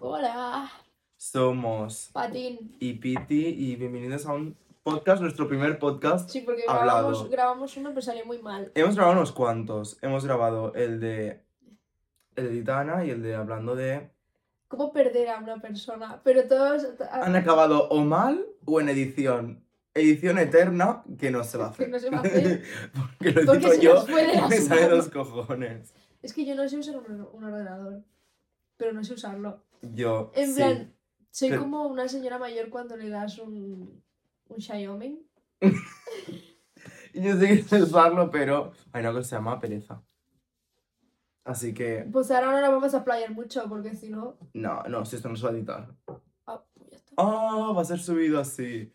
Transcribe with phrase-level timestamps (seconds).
[0.00, 0.70] Hola,
[1.16, 2.76] Somos Patín.
[2.78, 6.30] y Piti y bienvenidos a un podcast, nuestro primer podcast.
[6.30, 7.08] Sí, porque Hablado.
[7.08, 8.70] grabamos, grabamos uno, pero salió muy mal.
[8.76, 9.98] Hemos grabado unos cuantos.
[10.00, 11.42] Hemos grabado el de
[12.36, 14.10] el de Titana y el de hablando de
[14.68, 16.20] ¿Cómo perder a una persona?
[16.22, 16.86] Pero todos.
[17.10, 19.64] han acabado o mal o en edición.
[19.94, 21.86] Edición eterna que no se va a hacer.
[21.86, 22.62] Que no se va a hacer.
[22.94, 24.06] Porque lo Porque digo se yo
[24.48, 25.92] me sale los cojones.
[26.22, 28.04] Es que yo no sé usar un ordenador.
[28.76, 29.64] Pero no sé usarlo.
[29.82, 30.54] Yo En sí.
[30.56, 30.94] plan,
[31.30, 34.02] soy pero- como una señora mayor cuando le das un.
[34.48, 35.20] un Xiaomi.
[35.60, 40.02] Y Yo sé que sé usarlo, pero hay una cosa que se llama pereza.
[41.44, 44.36] Así que Pues ahora no la vamos a playar mucho, porque si no.
[44.52, 45.94] no, no, si esto no se va a editar.
[46.46, 47.14] Ah, pues ya está.
[47.16, 48.92] Ah, va a ser subido así.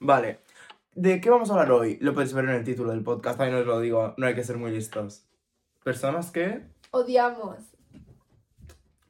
[0.00, 0.40] Vale.
[0.94, 1.96] ¿De qué vamos a hablar hoy?
[2.00, 4.34] Lo podéis ver en el título del podcast, ahí no os lo digo, no hay
[4.34, 5.26] que ser muy listos.
[5.82, 6.62] Personas que...
[6.92, 7.56] Odiamos.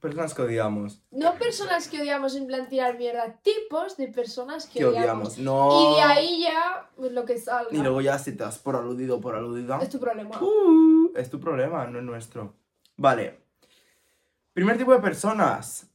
[0.04, 1.02] Personas que odiamos.
[1.10, 5.38] No personas que odiamos en plan tirar mierda, tipos de personas que, Que odiamos.
[5.38, 5.94] No.
[5.94, 7.74] Y de ahí ya, pues lo que salga.
[7.74, 9.78] Y luego ya si te has por aludido por aludida...
[9.80, 10.38] Es tu problema.
[10.42, 12.54] Uh, es tu problema, no es nuestro.
[12.98, 13.40] Vale.
[14.52, 15.86] Primer tipo de personas.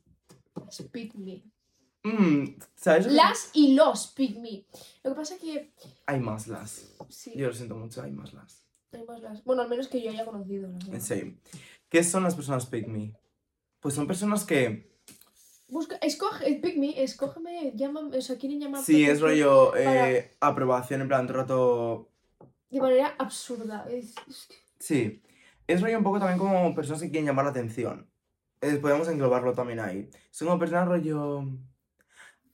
[0.72, 1.44] Speak me.
[2.02, 3.14] Mm, ¿Sabes?
[3.14, 4.66] Las y los pick me.
[5.04, 5.72] Lo que pasa es que.
[6.08, 6.96] Hay más las.
[7.10, 8.66] Sí, Yo lo siento mucho, hay más las.
[8.92, 9.44] hay más las.
[9.44, 10.68] Bueno, al menos que yo haya conocido.
[10.72, 11.00] verdad.
[11.00, 11.38] Sí.
[11.90, 13.14] ¿Qué son las personas pick me?
[13.80, 14.90] Pues son personas que...
[15.70, 18.84] Busca, escoge, pick me, escógeme, llámame, o sea, quieren llamar.
[18.84, 22.10] Sí, es rollo para- eh, aprobación, en plan trato
[22.72, 23.86] De manera absurda.
[23.90, 24.16] Es-
[24.80, 25.22] Sí,
[25.68, 28.10] es rollo un poco también como personas que quieren llamar la atención.
[28.62, 30.10] Eh, podemos englobarlo también ahí.
[30.32, 31.44] Son como personas rollo...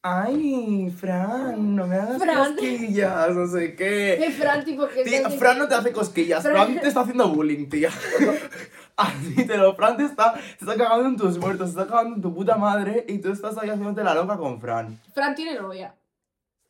[0.08, 2.54] Ay, Fran, no me hagas Fran.
[2.56, 4.14] cosquillas, no sé qué.
[4.24, 5.04] Eh, Fran, tipo que.
[5.04, 7.90] Tía, Fran no te hace cosquillas, Fran- Fran te está haciendo bullying, tía.
[8.98, 12.34] Admítelo, Fran te está, te está cagando en tus muertos, te está cagando en tu
[12.34, 14.98] puta madre y tú estás ahí haciéndote la loca con Fran.
[15.14, 15.94] Fran tiene novia.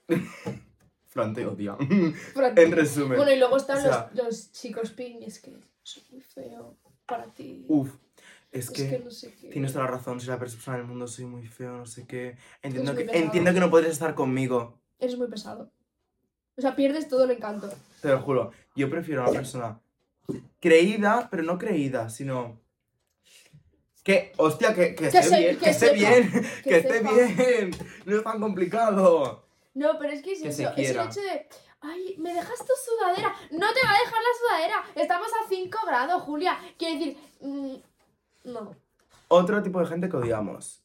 [1.08, 1.76] Fran te odia.
[2.34, 3.18] Fran- en resumen.
[3.18, 6.22] Bueno, y luego están O sea- los, los chicos ping, y es que soy muy
[6.22, 7.66] feo para ti.
[7.70, 7.90] Uf,
[8.52, 8.90] es es que...
[8.90, 9.50] que no sé qué.
[9.50, 12.38] Tienes toda la razón, soy la persona del mundo, soy muy feo, no sé qué.
[12.62, 13.24] Entiendo, que, pesado.
[13.24, 15.70] entiendo que no podrías estar conmigo, Eres muy pesado.
[16.58, 17.70] O sea, pierdes todo el encanto.
[18.02, 18.52] te lo juro.
[18.76, 19.80] Yo prefiero a una persona
[20.60, 22.60] creída, pero no creída, sino...
[24.04, 26.32] Que, hostia, que, que, Que esté se- bien, que esté bien,
[26.64, 27.72] que esté bien.
[28.06, 29.44] No es tan complicado.
[29.74, 30.74] No, pero es que es Que se eso.
[30.78, 31.48] Es el hecho de.
[31.82, 33.34] Ay, me dejas tu sudadera.
[33.50, 34.84] No te va a dejar la sudadera.
[34.94, 36.56] Estamos a 5 grados, Julia.
[36.78, 37.18] Quiero decir.
[37.42, 37.76] mm,
[38.44, 38.76] no.
[39.28, 40.84] Otro tipo de gente que odiamos.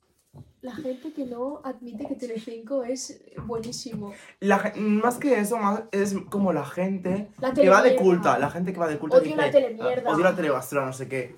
[0.62, 4.12] La gente que no admite que Telecinco es buenísimo.
[4.40, 8.38] La, más que eso, más es como la gente La que va de culta.
[8.38, 10.10] La gente que va de culta Odio la dice, telemierda.
[10.10, 11.36] "Ah, Odio la telebasura, no sé qué.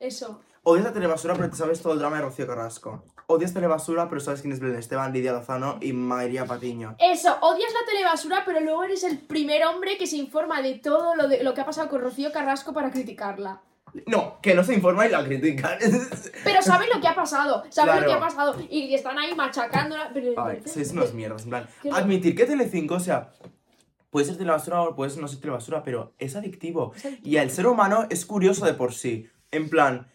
[0.00, 0.40] Eso.
[0.64, 3.04] Odias la telebasura, pero te sabes todo el drama de Rocío Carrasco.
[3.26, 6.96] Odias telebasura, pero sabes quién es Belén Esteban, Lidia Lozano y María Patiño.
[6.98, 11.14] Eso, odias la telebasura, pero luego eres el primer hombre que se informa de todo
[11.14, 13.60] lo, de, lo que ha pasado con Rocío Carrasco para criticarla.
[14.06, 15.78] No, que no se informa y la critican.
[16.44, 20.10] Pero saben lo que ha pasado, saben lo que ha pasado y están ahí machacándola.
[20.12, 21.68] Pero Ay, sois unas mierdas, en plan.
[21.92, 23.30] Admitir que Telecinco, o sea,
[24.10, 26.92] puede ser telebasura o puede no ser telebasura, pero es adictivo.
[26.96, 27.30] Es adictivo.
[27.30, 29.28] Y el ser humano es curioso de por sí.
[29.50, 30.08] En plan,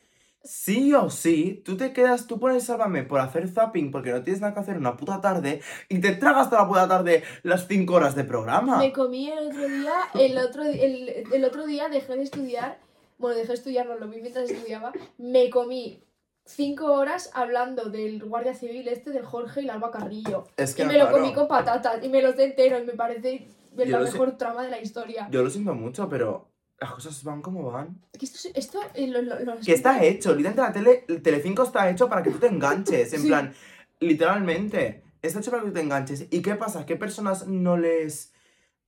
[0.43, 4.41] sí o sí, tú te quedas, tú pones Sálvame por hacer zapping porque no tienes
[4.41, 7.93] nada que hacer una puta tarde y te tragas toda la puta tarde las 5
[7.93, 8.77] horas de programa.
[8.77, 12.79] Me comí el otro día, el otro, el, el otro día dejé de estudiar,
[13.19, 16.01] bueno, dejé de estudiar, no lo vi mientras estudiaba, me comí
[16.45, 20.45] cinco horas hablando del guardia civil este, del Jorge y la Alba Carrillo.
[20.57, 22.85] Es que Y me lo claro, comí con patatas y me lo sé entero y
[22.85, 23.45] me parece
[23.77, 25.27] Yo la lo mejor trama de la historia.
[25.29, 26.47] Yo lo siento mucho, pero
[26.79, 28.01] las cosas van como van.
[28.17, 31.21] Que esto, es- esto eh, lo, lo- lo- Que está hecho, literalmente la tele, el
[31.21, 33.27] Telecinco está hecho para que tú te enganches, en Sí.
[33.27, 33.53] plan,
[33.99, 36.25] literalmente, está hecho para que tú te enganches.
[36.31, 36.85] ¿Y qué pasa?
[36.85, 38.33] ¿Qué personas no les,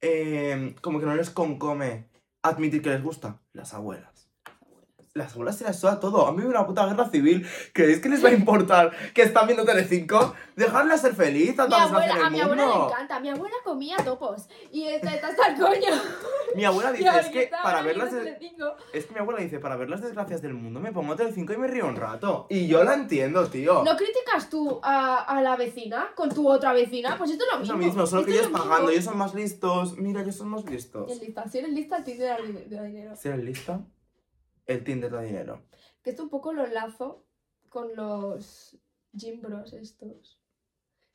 [0.02, 2.08] eh, como que no les concome
[2.42, 3.40] admitir que les gusta?
[3.53, 4.11] Las abuelas.
[5.14, 6.26] Las abuelas se las suda todo.
[6.26, 7.46] A mí una puta guerra civil.
[7.74, 10.34] ¿Creéis que les va a importar que están viendo Telecinco?
[10.56, 13.98] Dejarla ser feliz a Mi abuela, desgracia a mi abuela le encanta, mi abuela comía
[13.98, 15.90] topos y está, está hasta el coño.
[16.56, 18.13] Mi abuela dice, es que para ver las...
[18.13, 18.38] en.
[18.94, 21.57] Es que mi abuela dice, para ver las desgracias del mundo me pongo Telecinco y
[21.57, 22.48] me río un rato.
[22.50, 23.84] Y yo la entiendo, tío.
[23.84, 27.18] ¿No criticas tú a, a la vecina con tu otra vecina?
[27.18, 27.78] Pues esto es lo Es mismo.
[27.78, 28.90] lo mismo, solo que ellos es lo pagando, mismo.
[28.92, 29.98] ellos son más listos.
[29.98, 31.12] Mira, ellos son más listos.
[31.12, 33.14] En lista, si eres lista, el Tinder da dinero.
[33.18, 33.81] Si eres lista,
[34.73, 35.62] el Tinder da dinero.
[36.03, 37.25] Que esto un poco lo enlazo
[37.69, 38.77] con los
[39.13, 40.39] gym bros estos.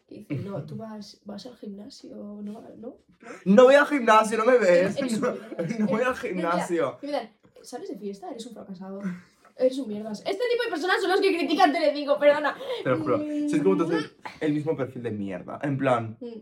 [0.07, 2.99] Que dicen, no, tú vas, vas al gimnasio, no, ¿no?
[3.45, 4.97] No voy al gimnasio, no me ves.
[4.97, 5.35] Eres- No,
[5.79, 6.99] no voy al gimnasio.
[7.03, 7.31] Me dan,
[7.63, 8.31] ¿sales de fiesta?
[8.31, 9.01] Eres un fracasado.
[9.59, 10.21] Eres un mierdas.
[10.21, 12.55] Este tipo de personas son los que critican Telecinco, perdona.
[12.85, 13.19] Te lo juro.
[13.19, 13.49] Mm.
[13.49, 14.11] Sois como todos el,
[14.41, 15.59] el mismo perfil de mierda.
[15.63, 16.41] En plan, Mm.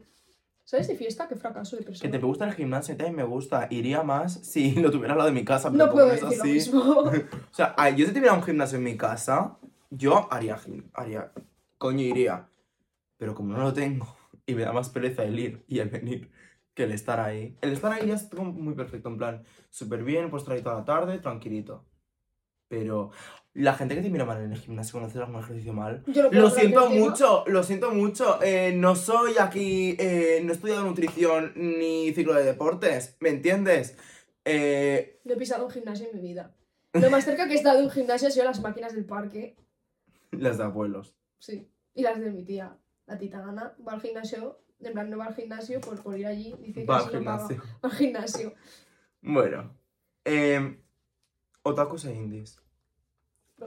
[0.64, 1.28] ¿Sabes de fiesta?
[1.28, 2.10] Qué fracaso de que persona.
[2.10, 3.66] te gusta el gimnasio también me gusta.
[3.70, 5.70] Iría más si lo tuviera al lado de mi casa.
[5.70, 6.52] Pero No puedo decir lo así.
[6.52, 6.80] mismo.
[7.52, 9.58] O sea, yo si tuviera un gimnasio en mi casa,
[9.90, 10.58] yo haría
[10.94, 11.32] haría,
[11.78, 12.48] coño, iría.
[13.16, 14.06] Pero como no lo tengo
[14.46, 16.30] y me da más pereza el ir y el venir
[16.74, 17.56] que el estar ahí.
[17.60, 20.76] El estar ahí ya es muy perfecto, en plan, súper bien, puedo estar ahí toda
[20.80, 21.84] la tarde, tranquilito.
[22.68, 23.12] Pero
[23.54, 26.28] la gente que te mira mal en el gimnasio cuando haces algún ejercicio mal, Yo
[26.30, 28.42] lo siento mucho, lo siento mucho.
[28.42, 33.96] eh, no soy aquí, eh, no he estudiado nutrición ni ciclo de deportes, ¿me entiendes?
[34.44, 36.54] Eh, No he pisado un gimnasio en mi vida.
[36.92, 39.56] Lo más cerca que he estado de un gimnasio ha sido las máquinas del parque.
[40.32, 41.14] las de abuelos.
[41.38, 41.68] Sí.
[41.94, 42.76] Y las de mi tía.
[43.06, 44.60] La tita Ana va al gimnasio.
[44.80, 46.54] En plan, no va al gimnasio por, por ir allí.
[46.60, 47.48] Dice que Va al así no paga.
[47.48, 47.62] gimnasio.
[47.84, 48.54] Va al gimnasio.
[49.22, 49.76] Bueno,
[50.24, 50.78] eh,
[51.62, 52.58] otakus e indies.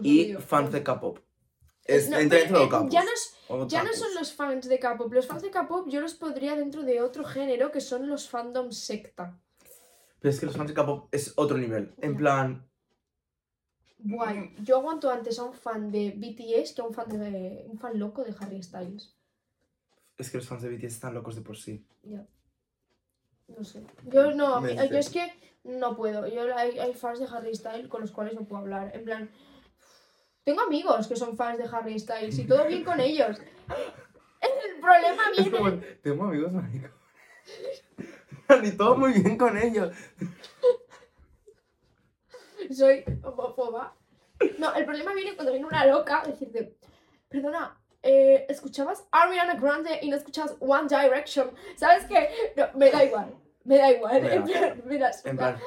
[0.01, 1.19] Y fans de K-pop.
[1.86, 3.36] Es, No, entra dentro de eh, ya, no es-
[3.69, 5.12] ya no son los fans de K-pop.
[5.13, 8.72] Los fans de K-pop yo los podría dentro de otro género que son los fandom
[8.72, 9.39] secta.
[10.19, 11.94] Pero es que los fans de K-pop es otro nivel.
[12.00, 12.68] En plan,
[14.00, 14.56] Guay.
[14.63, 17.98] Yo aguanto antes a un fan de BTS que a un fan de un fan
[17.98, 19.16] loco de Harry Styles.
[20.18, 21.86] es que los fans de BTS están locos de por sí.
[22.04, 22.25] Ya.
[23.48, 23.83] No sé.
[24.06, 25.31] Yo no, yo es que
[25.63, 26.28] no puedo.
[26.28, 28.92] Yo hay, hay fans de Harry Styles con los cuales no puedo hablar.
[28.95, 29.30] En plan,
[30.47, 33.38] tengo amigos que son fans de Harry Styles y todo bien con ellos.
[34.39, 35.57] El problema Es viene.
[35.57, 35.71] como,
[36.01, 36.91] tengo amigos maricos.
[38.63, 39.94] Y todo muy bien con ellos.
[42.73, 43.94] Soy homófoba.
[44.57, 46.77] No, el problema viene cuando viene una loca a decirte,
[47.27, 51.51] perdona, eh, escuchabas Ariana Grande y no escuchabas One Direction.
[51.75, 52.29] ¿Sabes qué?
[52.55, 53.35] No, me da igual.
[53.65, 54.25] Me da igual.
[54.25, 55.59] En plan, mira, En plan,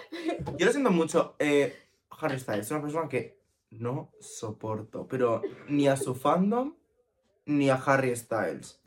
[0.57, 1.37] yo lo siento mucho.
[1.39, 1.77] Eh,
[2.19, 3.40] Harry Styles es una persona que
[3.71, 5.07] no soporto.
[5.09, 6.75] Pero ni a su fandom
[7.47, 8.81] ni a Harry Styles.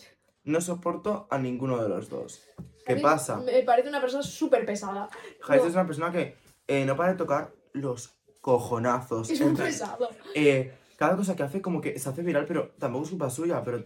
[0.43, 2.43] No soporto a ninguno de los dos.
[2.85, 3.37] ¿Qué pasa?
[3.37, 5.09] Me parece una persona súper pesada.
[5.47, 5.67] Harry No.
[5.67, 6.35] Es una persona que
[6.67, 9.29] eh, no para de tocar los cojonazos.
[9.29, 10.09] Es muy pesado.
[10.35, 13.63] eh, cada cosa que hace como que se hace viral, pero tampoco es culpa suya,
[13.63, 13.83] pero...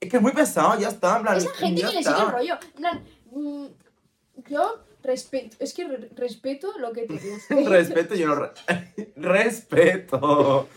[0.00, 1.36] Es que es muy pesado, ya está, en plan...
[1.36, 2.22] Esa gente que le sigue está.
[2.22, 2.54] el rollo.
[2.62, 3.66] En plan, mm,
[4.48, 7.64] yo respeto, es que re- respeto lo que te guste.
[7.68, 8.34] Respeto, yo no...
[8.36, 8.52] re-
[9.16, 10.68] respeto.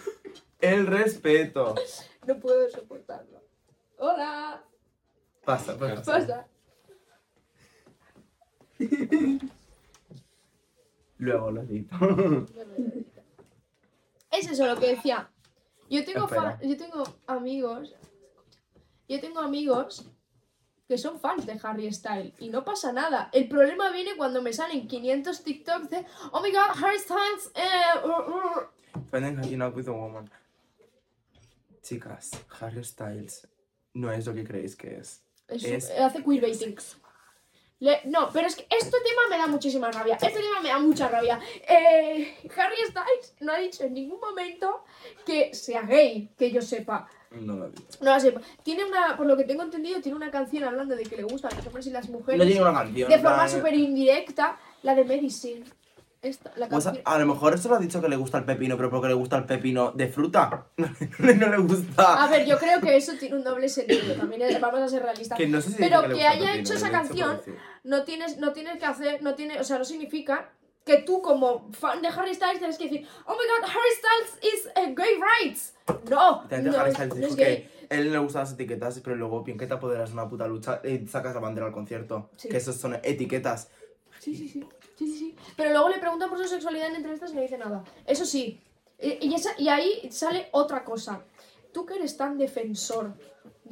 [0.60, 1.76] El respeto.
[2.28, 3.42] no puedo soportarlo.
[3.98, 4.64] Hola,
[5.46, 6.04] Pasa, ¿qué pasa.
[6.06, 6.48] pasa?
[11.18, 11.96] Luego lo edito.
[14.32, 15.30] Es eso lo que decía.
[15.90, 16.28] Yo tengo,
[16.62, 17.94] yo tengo amigos.
[19.08, 20.10] Yo tengo amigos
[20.94, 23.30] que son fans de Harry Styles y no pasa nada.
[23.34, 27.52] El problema viene cuando me salen 500 TikToks de Oh my god, Harry Styles.
[27.56, 29.02] Eh, uh, uh".
[29.10, 30.30] Finding hanging out with a woman.
[31.82, 32.30] Chicas,
[32.62, 33.48] Harry Styles
[33.96, 35.24] no es lo que creéis que es.
[35.48, 36.76] Es- Es- hace queerbaiting.
[37.80, 40.14] Le- no, pero es que este tema me da muchísima rabia.
[40.14, 41.40] Este tema me da mucha rabia.
[41.68, 44.86] Eh, Harry Styles no ha dicho en ningún momento
[45.26, 47.08] que sea gay, que yo sepa.
[47.42, 47.84] No lo digo.
[48.02, 48.34] No sé.
[48.64, 51.52] Tiene una, por lo que tengo entendido, tiene una canción hablando de que le gustan
[51.58, 52.40] los hombres y las mujeres.
[52.40, 53.10] No tiene una canción.
[53.10, 55.64] de forma plan- súper indirecta, la de Medicine.
[56.22, 58.78] Esta, la Pues a, lo mejor eso lo ha dicho que le gusta el pepino,
[58.78, 60.68] pero porque le gusta el pepino de fruta.
[60.78, 62.24] no le gusta.
[62.24, 64.16] A ver, yo creo que eso tiene un doble sentido.
[64.16, 65.38] También es- vamos a ser realistas.
[65.38, 67.42] Que no sé si Pero que el haya hecho esa canción,
[67.84, 70.50] no tienes, no tienes que hacer, no tiene, o sea, no significa
[70.86, 74.54] que tú como fan de Harry Styles tienes que decir, oh my god, Harry Styles
[74.54, 75.74] is eh, gay rights.
[76.10, 77.70] No, no, Harry es- Styles dijo es que gay.
[77.90, 80.48] a él le gustan las etiquetas, pero luego bien que te apoderas de una puta
[80.48, 82.30] lucha y sacas la bandera al concierto.
[82.36, 82.50] Sí.
[82.50, 83.70] Que esos son etiquetas.
[84.20, 84.64] Sí, sí, sí,
[84.98, 85.36] sí, sí, sí.
[85.58, 87.84] Pero luego le preguntan por su sexualidad en entrevistas y no dice nada.
[88.06, 88.62] Eso sí.
[89.02, 91.22] Y, y esa- y ahí sale otra cosa.
[91.74, 93.14] Tú que eres tan defensor,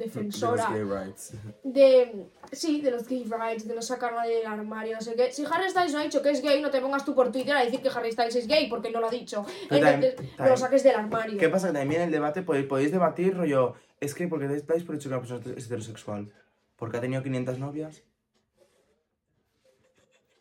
[0.04, 1.32] defensora De los gay rights.
[1.62, 5.32] de sí, de los gay rights, de no sacar nadie del armario, no sé qué.
[5.32, 7.56] Si Harry Styles no ha dicho que es gay, no te pongas tú por Twitter
[7.56, 9.44] a decir que Harry Styles es gay porque no lo ha dicho.
[9.68, 11.38] Pero Entonces, no lo saques del armario.
[11.38, 11.68] ¿Qué pasa?
[11.68, 15.08] Que también en el debate podéis, podéis debatir, rollo, es que porque dais por hecho
[15.08, 16.32] que una persona es heterosexual.
[16.76, 18.02] Porque ha tenido 500 novias.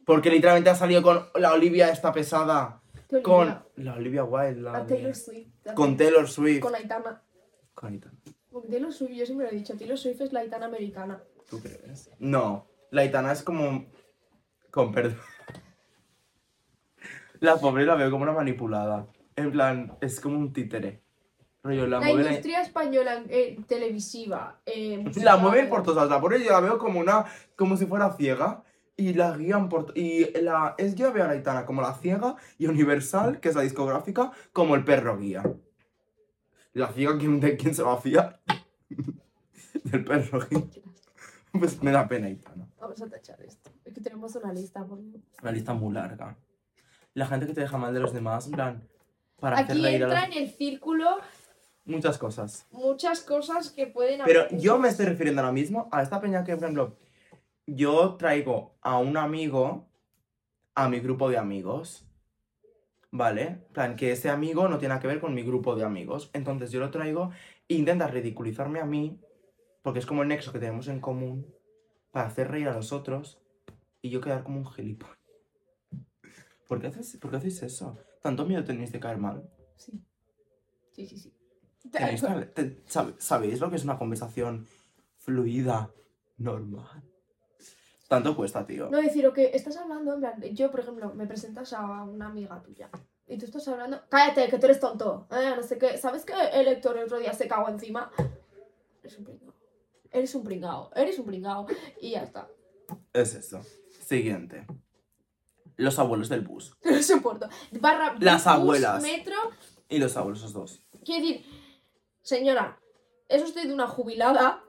[0.06, 2.82] Porque literalmente ha salido con la Olivia esta pesada.
[3.22, 4.62] Con la Olivia Wilde.
[4.62, 5.50] La Taylor Swift.
[5.76, 6.62] Con Taylor Swift.
[6.62, 7.22] Con Aitana.
[7.76, 8.18] Con Aitana.
[8.52, 11.24] Porque Taylor Swift, yo siempre lo he dicho, Taylor Swift es la Aitana americana.
[11.50, 12.10] ¿Tú crees?
[12.20, 12.68] No.
[12.92, 13.86] La Aitana es como...
[14.70, 15.18] Con perdón.
[17.40, 19.08] La pobre la veo como una manipulada.
[19.36, 21.02] En plan, es como un títere.
[21.64, 22.22] Rollo, la, La, mueve...
[22.24, 24.62] industria española eh, televisiva.
[24.66, 26.12] eh, La mueven por todas lados.
[26.12, 27.26] La pobre yo la veo como una...
[27.56, 28.64] Como si fuera ciega.
[28.96, 29.98] y la guían por...
[29.98, 33.62] Y la, es, yo veo a Aitana como la ciega y Universal, que es la
[33.64, 35.44] discográfica, como el perro guía.
[36.74, 38.40] La ciega, ¿quién, ¿de quién se va a fiar?
[39.84, 40.40] Del perro.
[41.54, 42.66] Pues me da pena Aitana.
[42.80, 43.72] Vamos a tachar esto.
[43.84, 44.86] Es que tenemos una lista.
[44.86, 45.00] Por...
[45.42, 46.38] Una lista muy larga.
[47.14, 48.88] La gente que te deja mal de los demás, en plan,
[49.38, 51.18] para hacer Aquí a entra los- en el círculo
[51.84, 52.66] Muchas cosas.
[52.72, 54.60] muchas cosas que pueden Pero haber.
[54.62, 56.96] yo me estoy refiriendo ahora mismo a esta peña que, por ejemplo,
[57.66, 59.90] yo traigo a un amigo
[60.74, 62.08] a mi grupo de amigos.
[63.12, 63.66] ¿Vale?
[63.74, 66.30] Plan, que ese amigo no tiene nada que ver con mi grupo de amigos.
[66.34, 67.32] Entonces yo lo traigo
[67.68, 69.20] e intenta ridiculizarme a mí,
[69.82, 71.46] porque es como el nexo que tenemos en común,
[72.12, 73.40] para hacer reír a los otros
[74.02, 75.18] y yo quedar como un gilipollas.
[76.68, 77.98] ¿Por qué, haces, ¿Por qué hacéis eso?
[78.22, 79.50] ¿Tanto miedo tenéis de caer mal?
[79.76, 80.02] Sí.
[80.94, 81.34] Sí, sí, sí.
[81.92, 84.68] ¿Tenéis tal- te- sabe- ¿Sabéis lo que es una conversación
[85.18, 85.92] fluida,
[86.38, 87.04] normal?
[88.12, 88.90] Tanto cuesta, tío.
[88.90, 92.28] No decir, o que estás hablando, en plan, yo, por ejemplo, me presentas a una
[92.28, 92.90] amiga tuya.
[93.26, 95.30] Y tú estás hablando, cállate, que tú eres tonto.
[95.32, 95.98] eh, no sé qué.
[95.98, 98.12] ¿Sabes que el Héctor el otro día se cagó encima?
[99.02, 99.54] Eres un pringao.
[100.12, 100.92] Eres un pringao.
[100.94, 101.66] Eres un pringao.
[102.02, 102.50] Y ya está.
[103.14, 103.62] Es eso.
[104.02, 104.68] Siguiente.
[105.78, 106.76] Los abuelos del bus.
[106.84, 107.48] No soporto.
[107.80, 109.02] Barra, Las bus, abuelas.
[109.02, 109.36] metro.
[109.88, 110.84] Y los abuelos, los dos.
[111.06, 111.46] Quiero decir,
[112.24, 112.78] señora,
[113.30, 114.66] es usted una jubilada.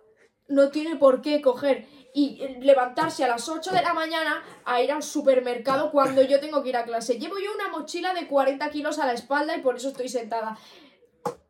[0.47, 4.93] No tiene por qué coger y levantarse a las 8 de la mañana a ir
[4.93, 7.19] al supermercado cuando yo tengo que ir a clase.
[7.19, 10.59] Llevo yo una mochila de 40 kilos a la espalda y por eso estoy sentada.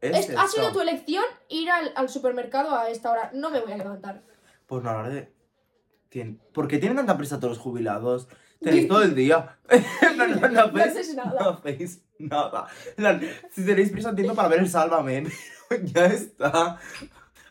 [0.00, 3.30] Es Es- ha sido tu elección ir al, al supermercado a esta hora.
[3.34, 4.22] No me voy a levantar.
[4.66, 5.32] Pues no, hora de...
[6.52, 8.28] ¿Por qué tienen tanta prisa todos los jubilados?
[8.60, 9.58] Tenéis todo el día.
[10.16, 11.40] no, no, no, No hacéis, nada.
[11.40, 12.68] no hacéis nada.
[13.50, 15.24] Si tenéis prisa, entiendo para ver el Sálvame.
[15.84, 16.78] ya está.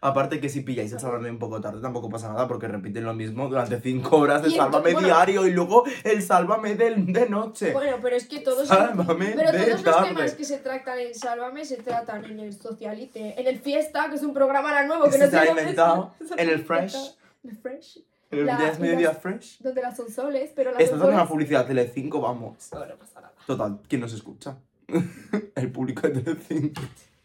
[0.04, 3.14] Aparte que si pilláis el Sálvame un poco tarde tampoco pasa nada porque repiten lo
[3.14, 5.08] mismo durante 5 horas de Y Sálvame bueno.
[5.08, 7.72] diario y luego el Sálvame del, de noche.
[7.72, 10.08] Bueno, pero es que todos, Sálvame pero de todos los tarde.
[10.10, 14.16] temas que se tratan en Sálvame se tratan en el Socialite, en el Fiesta, que
[14.16, 16.42] es un programa ahora nuevo que no se ha inventado, está.
[16.42, 16.96] en el Fresh.
[17.44, 18.00] el Fresh.
[18.32, 19.62] El la- las- fresh.
[19.62, 22.58] Donde las sonsoles, pero las Estás dando una publicidad Telecinco, vamos.
[22.72, 23.34] No, no pasa nada.
[23.46, 24.58] Total, ¿quién nos escucha?
[25.56, 26.82] el público de Telecinco.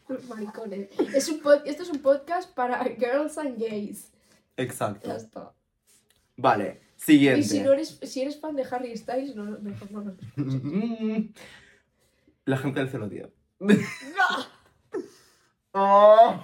[0.07, 0.89] Los maricones.
[1.13, 4.11] Es un pod- Esto es un podcast para girls and gays.
[4.55, 5.07] Exacto.
[5.07, 5.53] Ya está.
[6.37, 7.43] Vale, Y siguiente.
[7.43, 10.15] si, no eres, si eres fan de Harry Styles, no, mejor no nos
[12.45, 13.29] La gente del 010.
[13.59, 15.01] ¡No!
[15.73, 16.39] Oh.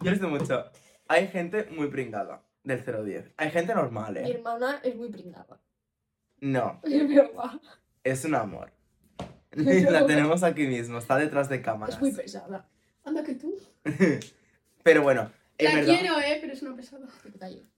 [0.00, 0.64] Yo les digo mucho.
[1.08, 3.32] Hay gente muy pringada del 010.
[3.36, 4.34] Hay gente normal, Mi ¿eh?
[4.34, 5.60] hermana es muy pringada.
[6.40, 7.60] No, Es verdad.
[8.04, 8.70] es un amor.
[9.90, 11.94] La tenemos aquí mismo, está detrás de cámaras.
[11.96, 12.68] Es muy pesada.
[13.04, 13.54] Anda que tú.
[14.82, 17.06] Pero bueno, en La verdad, quiero, eh, pero es una pesada.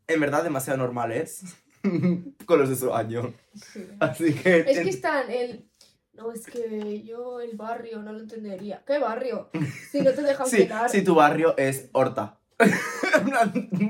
[0.08, 1.44] En verdad demasiado normales.
[2.44, 3.32] Con los de su año.
[3.54, 3.86] Sí.
[4.00, 4.60] Así que...
[4.60, 5.64] Es que están el.
[6.12, 8.82] No, es que yo el barrio no lo entendería.
[8.84, 9.50] ¿Qué barrio?
[9.90, 12.40] Si no te dejan Sí, sí, tu barrio es Horta.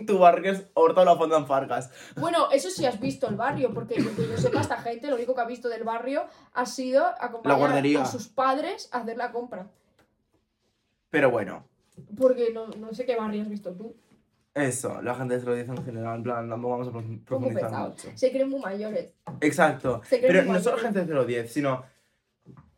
[0.06, 1.90] Tu barrio es Horta la Fonda en Fargas.
[2.16, 5.16] Bueno, eso sí has visto el barrio, porque lo que yo sepa, esta gente lo
[5.16, 9.30] único que ha visto del barrio ha sido acompañar a sus padres a hacer la
[9.32, 9.68] compra.
[11.10, 11.64] Pero bueno,
[12.16, 13.96] Porque no, no sé qué barrio has visto tú.
[14.54, 16.92] eso, la gente se lo dice en general, en plan, no vamos a
[17.24, 18.08] profundizar mucho.
[18.14, 19.14] Se creen muy mayores.
[19.40, 20.00] Exacto.
[20.08, 21.84] Creen Pero muy no solo gente de 010, sino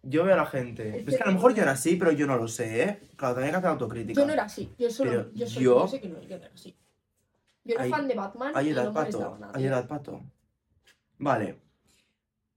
[0.02, 1.00] yo veo a la gente.
[1.00, 3.00] Es Es que a lo mejor yo era así, pero yo no lo sé, ¿eh?
[3.16, 4.20] Claro, también hay que hacer autocrítica.
[4.20, 4.72] Yo no era así.
[4.78, 5.30] Yo solo.
[5.32, 6.76] Yo, yo sé que no, yo no era así.
[7.64, 9.38] Yo era Hay- fan de Batman Hay edad, no pato.
[9.54, 10.22] Hay edad, pato.
[11.18, 11.58] Vale.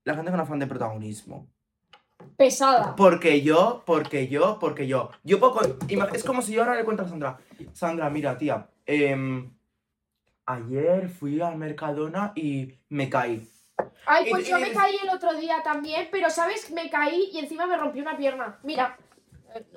[0.05, 1.47] La gente con afán de protagonismo.
[2.37, 2.95] Pesada.
[2.95, 5.11] Porque yo, porque yo, porque yo.
[5.23, 5.61] Yo poco.
[6.13, 7.37] Es como si yo ahora le cuento a Sandra.
[7.73, 8.67] Sandra, mira, tía.
[8.85, 9.49] em,
[10.45, 13.49] ayer fui al Mercadona y me caí.
[14.05, 16.71] Ay, pues yo me caí el otro día también, pero ¿sabes?
[16.71, 18.59] Me caí y encima me rompí una pierna.
[18.63, 18.97] Mira.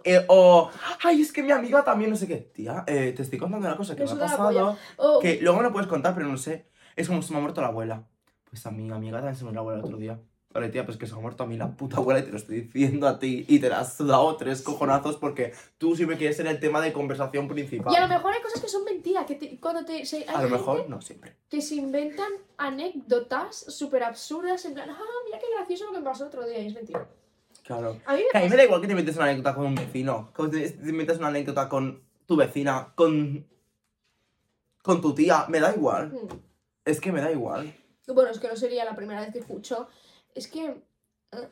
[0.04, 0.24] Eh, no.
[0.28, 0.70] O,
[1.04, 2.36] ay, es que mi amiga también, no sé qué.
[2.36, 4.78] Tía, eh, te estoy contando una cosa que Me me ha pasado.
[4.96, 6.68] Oh, Que luego lo puedes contar, pero no sé.
[6.96, 8.04] Es como si me ha muerto la abuela.
[8.48, 10.18] Pues a mi amiga también se me murió la abuela el otro día.
[10.56, 12.38] Vale, tía, pues que se ha muerto a mí la puta abuela y te lo
[12.38, 13.44] estoy diciendo a ti.
[13.46, 16.92] Y te la has dado tres cojonazos porque tú siempre quieres ser el tema de
[16.94, 17.92] conversación principal.
[17.92, 20.06] Y a lo mejor hay cosas que son mentiras, que te- cuando te...
[20.06, 21.36] se- hay A lo mejor, no siempre.
[21.50, 26.04] que se inventan anécdotas súper absurdas, en plan, ah, mira qué gracioso lo que me
[26.04, 27.06] pasó otro día, y es mentira.
[27.62, 28.00] Claro.
[28.06, 29.66] A mí me Que a mí me da igual que te inventes una anécdota con
[29.66, 30.32] un vecino.
[30.34, 33.44] Que te te inventes una anécdota con tu vecina, con.
[34.82, 35.46] con tu tía.
[35.48, 36.12] Me da igual.
[36.12, 36.28] Mm.
[36.84, 37.74] Es que me da igual.
[38.06, 39.88] Bueno, es que no sería la primera vez que escucho.
[40.36, 40.66] Es que...
[41.32, 41.48] eh,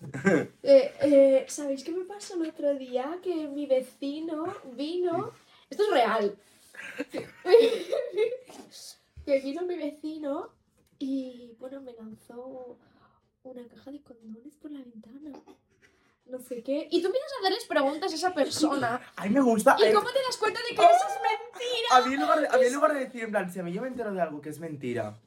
[0.62, 3.18] eh, eh, ¿Sabéis qué me pasó el otro día?
[3.22, 5.32] Que mi vecino vino...
[5.68, 6.38] Esto es real.
[9.26, 10.50] que vino mi vecino
[10.98, 12.78] Y bueno, me lanzó
[13.42, 15.32] una caja de condones por la ventana.
[16.24, 16.88] No sé qué.
[16.90, 19.02] Y tú empiezas a hacerles preguntas a esa persona.
[19.16, 19.76] A mí me gusta.
[19.78, 21.88] ¿Y eh, cómo te das cuenta de que eso es mentira?
[21.92, 23.62] A mí, en lugar de, a mí en lugar de decir, en plan, si a
[23.62, 25.18] mí yo me entero de algo que es mentira,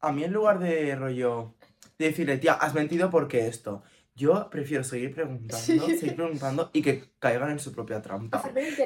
[0.00, 1.54] a mí en lugar de rollo,
[1.98, 3.82] de decirle, tía, has mentido porque esto,
[4.14, 5.78] yo prefiero seguir preguntando, Sí.
[5.96, 8.42] seguir preguntando y que caigan en su propia trampa.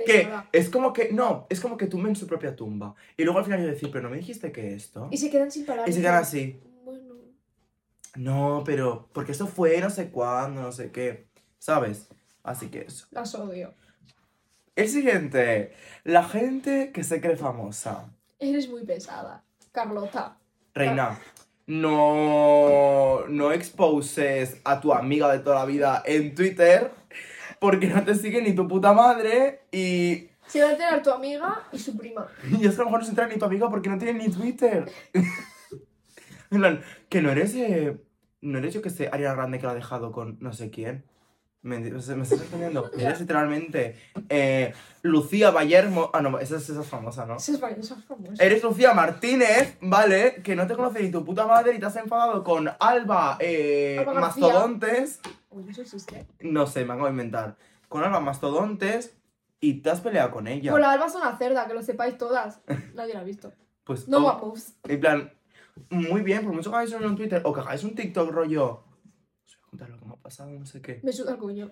[0.06, 2.94] Que es como que, no, es como que tumben su propia tumba.
[3.16, 5.08] Y luego al final yo decir, pero no me dijiste que esto.
[5.10, 5.88] Y se quedan sin palabras.
[5.88, 7.14] Y se quedan así, Bueno.
[8.16, 11.26] no, pero, porque esto fue no sé cuándo, no sé qué,
[11.58, 12.08] ¿sabes?
[12.42, 13.06] Así que eso.
[13.10, 13.74] Las odio.
[14.76, 15.72] El siguiente,
[16.04, 18.10] la gente que se cree famosa.
[18.38, 19.42] Eres muy pesada.
[19.72, 20.36] Carlota.
[20.74, 21.18] Reina,
[21.66, 26.92] no, no exposes a tu amiga de toda la vida en Twitter
[27.58, 31.62] porque no te sigue ni tu puta madre y, Se va a enterar tu amiga
[31.72, 32.26] y su prima.
[32.60, 34.24] y es que a lo mejor no se entera ni tu amiga porque no tiene
[34.24, 34.90] ni Twitter.
[37.08, 38.00] que no eres, eh,
[38.40, 41.04] no eres yo que sé, Ariana Grande que lo ha dejado con no sé quién.
[41.66, 42.92] Me, me estás entendiendo.
[42.96, 43.96] Eres literalmente
[44.28, 46.10] eh, Lucía Vallermo.
[46.12, 47.36] Ah, no, esa es, esa es famosa, ¿no?
[47.36, 48.42] Esa es, esa es famosa.
[48.42, 50.42] Eres Lucía Martínez, ¿vale?
[50.44, 53.98] Que no te conoce ni tu puta madre y te has enfadado con Alba, eh,
[53.98, 54.14] Alba.
[54.14, 55.18] Mastodontes.
[55.50, 56.24] Uy, eso existe.
[56.38, 57.56] No sé, me acabo de inventar.
[57.88, 59.16] Con Alba Mastodontes
[59.58, 60.70] y te has peleado con ella.
[60.70, 62.60] Pues la Alba es una cerda, que lo sepáis todas.
[62.94, 63.52] Nadie la ha visto.
[63.82, 64.54] Pues, No oh.
[64.84, 65.32] En plan,
[65.90, 68.84] muy bien, por mucho que hagáis un Twitter o que hagáis un TikTok rollo.
[69.44, 71.00] Os voy a contar lo que me pasado, no sé qué.
[71.02, 71.70] Me suda el coño.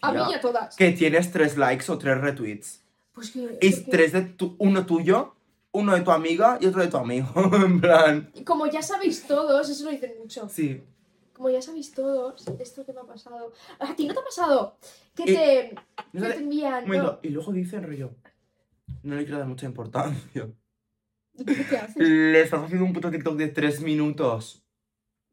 [0.00, 0.76] A mí y a todas.
[0.76, 2.82] Que tienes tres likes o tres retweets.
[3.12, 3.40] Pues que.
[3.40, 5.34] Y porque- tres de tu, uno tuyo,
[5.72, 7.28] uno de tu amiga y otro de tu amigo.
[7.54, 8.30] en plan.
[8.44, 10.48] Como ya sabéis todos, eso lo dicen mucho.
[10.48, 10.82] Sí.
[11.32, 13.52] Como ya sabéis todos, esto que me ha pasado.
[13.78, 14.78] ¿A ti no te ha pasado?
[15.14, 15.74] Que Y- te,
[16.12, 16.84] No que te envían.
[16.84, 18.10] Un momento, No, y luego dicen rollo.
[19.02, 20.46] No le quiero dar mucha importancia.
[21.44, 21.96] ¿Qué haces?
[21.96, 24.62] Le estás haciendo un puto TikTok de 3 minutos.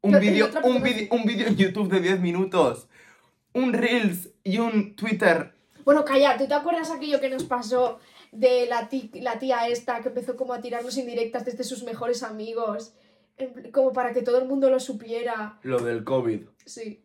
[0.03, 2.87] Un Pero, ¿y vídeo, otra un vídeo, un en YouTube de 10 minutos.
[3.53, 5.53] Un Reels y un Twitter.
[5.85, 7.99] Bueno, calla, ¿tú te acuerdas aquello que nos pasó
[8.33, 12.93] de la, tía esta que empezó como a tirarnos indirectas desde sus mejores amigos?
[13.71, 15.57] Como para que todo el mundo lo supiera.
[15.63, 16.41] Lo del COVID.
[16.65, 17.01] Sí.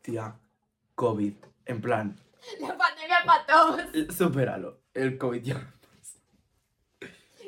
[0.00, 0.34] Tía,
[0.94, 1.34] COVID.
[1.66, 2.16] En plan,
[2.58, 4.16] La pandemia para todos.
[4.16, 4.80] supéralo.
[4.94, 5.74] El COVID ya.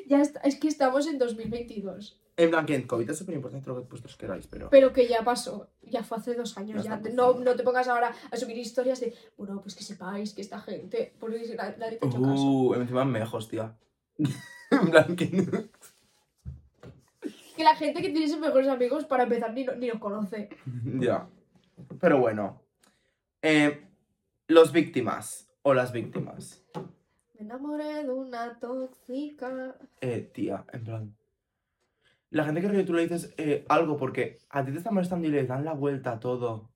[0.05, 2.19] Ya está, es que estamos en 2022.
[2.39, 4.69] En plan, que el COVID es súper importante lo que vosotros queráis, pero.
[4.69, 5.69] Pero que ya pasó.
[5.81, 6.83] Ya fue hace dos años.
[6.83, 10.33] Ya Ya, no, no te pongas ahora a subir historias de, bueno, pues que sepáis
[10.33, 11.13] que esta gente.
[11.19, 12.43] Porque la- nadie te ha hecho caso.
[12.43, 13.75] Uh, encima mejos, tía.
[14.71, 15.47] en plan, que.
[17.55, 20.49] Que la gente que tiene sus mejores amigos, para empezar, ni, ni los conoce.
[20.99, 21.27] Ya.
[21.99, 22.61] Pero bueno.
[23.41, 23.81] Eh,
[24.47, 25.49] los víctimas.
[25.63, 26.63] O las víctimas.
[27.33, 29.75] Me enamoré de una tóxica.
[30.01, 31.15] Eh, tía, en plan.
[32.29, 35.31] La gente que tú le dices eh, algo porque a ti te está molestando y
[35.31, 36.71] le dan la vuelta a todo.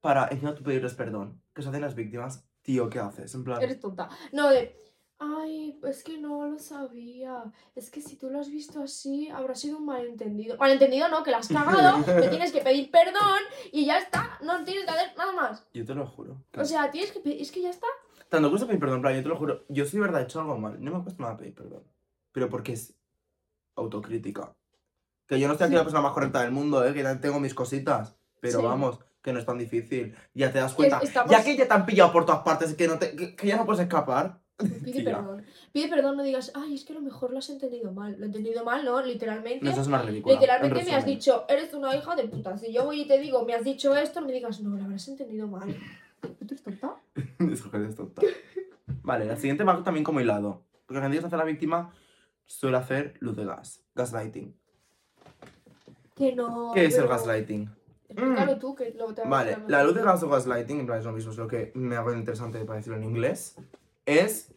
[0.00, 1.42] Para encima tú pedirles perdón.
[1.54, 2.46] Que se hacen las víctimas.
[2.62, 3.34] Tío, ¿qué haces?
[3.34, 3.62] En plan.
[3.62, 4.08] Eres tonta.
[4.32, 4.76] No, de.
[5.22, 7.44] Ay, es que no lo sabía.
[7.74, 10.56] Es que si tú lo has visto así, habrá sido un malentendido.
[10.56, 14.38] Malentendido no, que la has cagado, me tienes que pedir perdón y ya está.
[14.42, 15.66] No tienes que hacer nada más.
[15.74, 16.42] Yo te lo juro.
[16.56, 17.40] O sea, tienes que pedir.
[17.40, 17.86] Es que ya está.
[18.30, 19.64] Tanto cuesta pedir perdón, plan, yo te lo juro.
[19.68, 20.82] Yo soy de verdad he hecho algo mal.
[20.82, 21.84] No me cuesta nada pedir perdón.
[22.32, 22.94] Pero porque es
[23.80, 24.52] autocrítica.
[25.26, 25.78] Que yo no estoy aquí Sí.
[25.78, 26.92] la persona más correcta del mundo, ¿eh?
[26.92, 28.16] Que ya tengo mis cositas.
[28.40, 28.64] Pero Sí.
[28.64, 30.14] vamos, que no es tan difícil.
[30.34, 30.98] Ya te das cuenta.
[31.02, 33.46] estamos- Ya que ya te han pillado por todas partes, que, no te, que, que
[33.46, 34.40] ya no puedes escapar.
[34.84, 35.42] Pide perdón.
[35.72, 38.16] Pide perdón, no digas, ay, es que a lo mejor lo has entendido mal.
[38.18, 39.00] Lo he entendido mal, ¿no?
[39.02, 39.64] Literalmente.
[39.64, 40.34] No, eso es una ridícula.
[40.34, 42.58] Literalmente en me has dicho, eres una hija de puta.
[42.58, 44.84] Si yo voy y te digo, me has dicho esto, no me digas, no, lo
[44.84, 45.74] habrás entendido mal.
[46.20, 46.96] ¿Tú eres tonta?
[47.52, 48.22] Eso que es tonta.
[49.02, 50.62] Vale, la siguiente va también como hilado.
[50.86, 51.92] Porque la gente se hace la víctima
[52.50, 53.84] suele hacer luz de gas.
[53.94, 54.58] Gaslighting.
[56.16, 56.72] Que no.
[56.74, 57.70] ¿Qué es el pero- gaslighting?
[58.08, 61.04] Explícalo tú, que luego te Vale, la luz de gas o gaslighting, en plan es
[61.04, 63.54] lo mismo, es lo que me hago interesante para decirlo en inglés,
[64.04, 64.52] es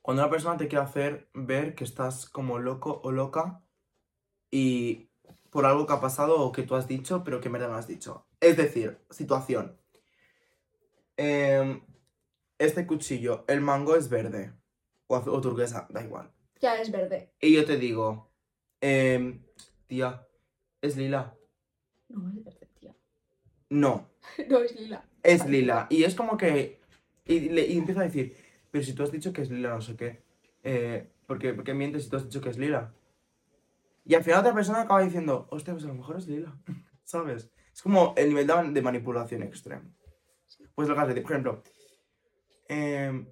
[0.00, 3.62] cuando una persona te quiere hacer ver que estás como loco o loca
[4.48, 5.10] y
[5.50, 7.74] por algo que ha pasado o que tú has dicho, pero que en verdad no
[7.74, 8.24] has dicho.
[8.38, 9.76] Es decir, situación.
[11.16, 11.82] Em,
[12.58, 14.52] este cuchillo, el mango es verde
[15.08, 16.30] o, o turquesa, da igual.
[16.60, 17.32] Ya es verde.
[17.40, 18.30] Y yo te digo,
[18.80, 19.42] em,
[19.86, 20.26] tía,
[20.82, 21.34] es lila.
[22.08, 22.94] No, es verde, tía.
[23.70, 24.10] No,
[24.48, 25.04] No es lila.
[25.22, 25.86] es lila.
[25.90, 26.78] Y es como que.
[27.24, 28.36] Y, le, y empieza a decir,
[28.70, 30.22] pero si tú has dicho que es lila, no sé qué.
[30.62, 32.92] Eh, ¿por, qué, por qué mientes si tú has dicho que es lila?
[34.04, 36.56] Y al final otra persona acaba diciendo, hostia, pues a lo mejor es lila.
[37.04, 37.50] ¿Sabes?
[37.72, 39.94] Es como el nivel de, manipulación extremo.
[40.74, 41.62] Pues lo que has de decir, por ejemplo.
[42.68, 43.26] em,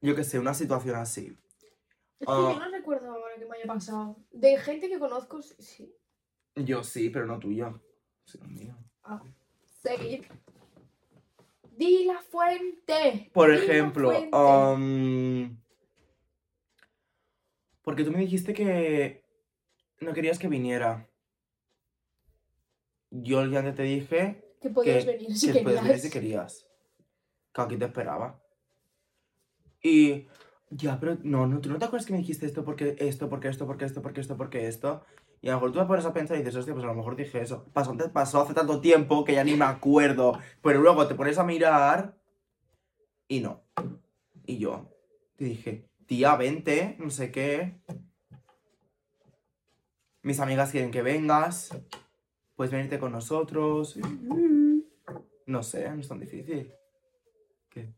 [0.00, 1.36] yo qué sé, una situación así.
[2.18, 2.52] Es que Ah.
[2.54, 4.16] yo no recuerdo ahora que me haya pasado.
[4.30, 5.94] De gente que conozco, sí.
[6.54, 7.80] Yo sí, pero no tuyo.
[8.24, 8.76] Sí, no mío.
[9.82, 10.26] Seguir.
[11.76, 13.30] Di la fuente.
[13.34, 14.36] Por Di ejemplo, fuente.
[14.36, 15.60] um,
[17.82, 19.22] porque tú me dijiste que
[20.00, 21.08] no querías que viniera.
[23.10, 26.02] Yo el día antes te dije que podías que, venir si que puedes venir querías.
[26.02, 26.66] si querías.
[27.52, 28.42] Que aquí te esperaba.
[29.86, 30.26] Y
[30.70, 33.46] ya, pero no, no, tú no te acuerdas que me dijiste esto porque esto, porque
[33.46, 35.04] esto, porque esto, porque esto, porque esto.
[35.40, 36.94] Y a lo mejor tú te pones a pensar y dices, hostia, pues a lo
[36.94, 37.64] mejor dije eso.
[37.72, 40.40] Pasó, antes- pasó hace tanto tiempo que ya ni me acuerdo.
[40.62, 42.18] Pero luego te pones a mirar
[43.28, 43.62] y no.
[44.44, 44.90] Y yo
[45.36, 47.78] te dije, tía, vente, no sé qué.
[50.22, 51.70] Mis amigas quieren que vengas.
[52.56, 53.96] Puedes venirte con nosotros.
[55.46, 56.72] No sé, no es tan difícil.
[57.70, 57.82] ¿Qué?
[57.82, 57.94] Es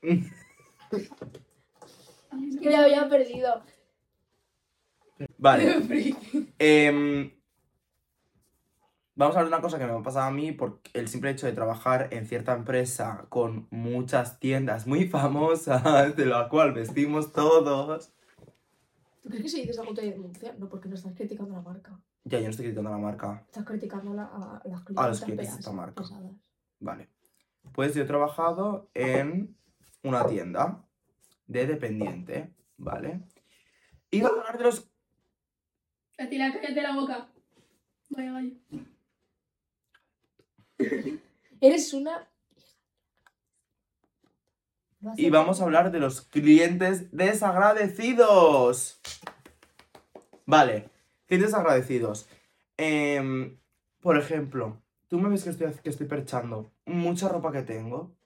[0.00, 0.30] que
[2.68, 3.62] me había perdido.
[5.38, 6.14] Vale.
[6.58, 7.32] em,
[9.14, 11.30] vamos a hablar de una cosa que me ha pasado a mí por el simple
[11.30, 17.32] hecho de trabajar en cierta empresa con muchas tiendas muy famosas, de la cual vestimos
[17.32, 18.12] todos.
[19.22, 20.58] ¿Tú crees que si dices algo te denuncian?
[20.60, 22.00] No, porque no estás criticando la marca.
[22.24, 23.42] Ya, yo no estoy criticando la marca.
[23.46, 25.04] Estás criticando la- a, las clientes.
[25.04, 26.04] A los clientes de esta marca.
[26.80, 27.08] Vale.
[27.72, 29.56] Pues yo he trabajado en
[30.02, 30.84] una tienda
[31.46, 33.20] de dependiente, ¿vale?
[34.10, 34.90] Y vamos a hablar de los
[36.18, 37.28] Atila, cállate la boca.
[38.10, 38.56] Vaya gallo.
[41.60, 42.28] Eres una.
[45.16, 49.00] Y vamos a hablar de los clientes desagradecidos.
[50.44, 50.90] Vale,
[51.26, 52.28] clientes agradecidos.
[52.76, 53.56] Em,
[54.00, 58.17] por ejemplo, tú me ves que estoy, que estoy perchando mucha ropa que tengo.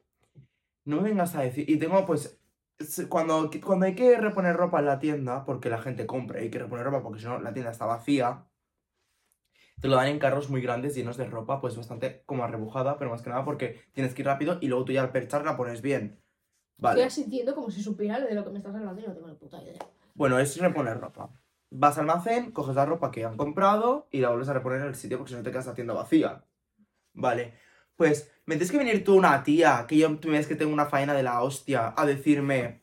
[0.84, 1.68] No me vengas a decir.
[1.68, 2.38] Y tengo, pues.
[3.08, 6.58] Cuando, cuando hay que reponer ropa en la tienda, porque la gente compra hay que
[6.58, 8.44] reponer ropa porque si no la tienda está vacía,
[9.80, 13.10] te lo dan en carros muy grandes llenos de ropa, pues bastante como arrebujada, pero
[13.10, 15.56] más que nada porque tienes que ir rápido y luego tú ya al perchar la
[15.56, 16.20] pones bien.
[16.78, 17.02] Vale.
[17.02, 19.34] Estoy asintiendo como si supiera de lo que me estás hablando y no tengo ni
[19.34, 19.78] puta idea.
[20.14, 21.30] Bueno, es reponer ropa.
[21.70, 24.88] Vas al almacén, coges la ropa que han comprado y la vuelves a reponer en
[24.88, 26.44] el sitio porque si no te quedas la tienda vacía.
[27.14, 27.54] Vale.
[27.96, 30.86] Pues, me tienes que venir tú una tía, que yo tú ves que tengo una
[30.86, 32.82] faena de la hostia, a decirme...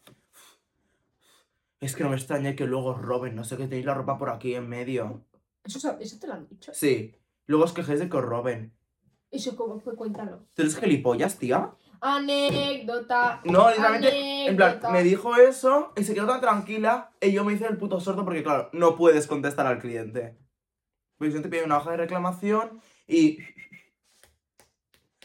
[1.79, 4.17] Es que no me extraña que luego os roben, no sé que tenéis la ropa
[4.17, 5.25] por aquí en medio.
[5.63, 6.73] Eso, eso te lo han dicho.
[6.73, 7.15] Sí.
[7.45, 8.73] Luego os quejéis de que os roben.
[9.31, 9.95] Eso, ¿cómo fue?
[9.95, 10.45] Cuéntalo.
[10.55, 11.71] ¿Tú eres gilipollas, tía?
[12.01, 13.41] Anécdota.
[13.45, 17.53] No, literalmente, en plan, me dijo eso y se quedó tan tranquila y yo me
[17.53, 20.37] hice el puto sordo porque, claro, no puedes contestar al cliente.
[21.17, 23.39] Pues yo te pide una hoja de reclamación y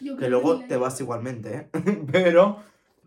[0.00, 1.70] Yo que creo luego te vas igualmente, ¿eh?
[2.12, 2.58] Pero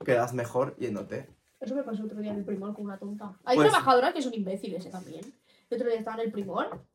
[0.05, 1.27] quedas mejor yéndote.
[1.59, 3.37] Eso me pasó otro día en el primor con una tonta.
[3.43, 5.21] Hay Pues- trabajadoras que son imbéciles eh, también.
[5.69, 6.85] El otro día estaba en el primor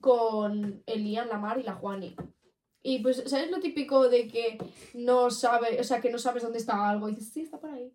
[0.00, 2.14] con el Ian, la Mar y la Juani.
[2.82, 4.58] Y pues, ¿sabes lo típico de que
[4.94, 7.08] no sabe, o sea, que no sabes dónde está algo?
[7.08, 7.92] Y dices, sí, está por ahí.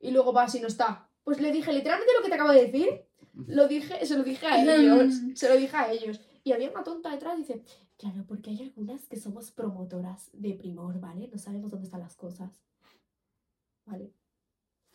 [0.00, 1.08] Y luego vas y no está.
[1.24, 3.04] Pues le dije literalmente lo que te acabo de decir.
[3.46, 5.14] Lo dije, se lo dije a ellos.
[5.34, 6.20] se lo dije a ellos.
[6.44, 7.62] Y había una tonta detrás y dice,
[7.98, 11.28] claro, porque hay algunas que somos promotoras de primor, ¿vale?
[11.32, 12.50] No sabemos dónde están las cosas.
[13.86, 14.10] ¿Vale?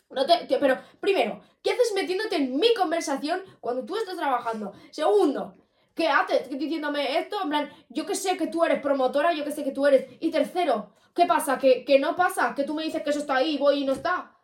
[0.10, 4.74] No te, te- pero, primero, ¿qué haces metiéndote en mi conversación cuando tú estás trabajando?
[4.92, 5.54] Segundo,
[5.96, 7.38] ¿qué haces diciéndome esto?
[7.44, 10.06] En plan, yo que sé que tú eres promotora, yo que sé que tú eres.
[10.20, 11.58] Y tercero, ¿qué pasa?
[11.58, 12.54] ¿Que, que no pasa?
[12.56, 14.36] ¿Que tú me dices que eso está ahí, voy y no está?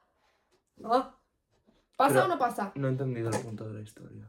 [0.78, 1.16] ¿No?
[1.96, 2.72] ¿Pasa Pero- o no pasa?
[2.76, 4.28] No he entendido el punto de la historia.